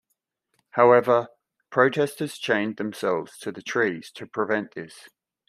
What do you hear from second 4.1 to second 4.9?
to prevent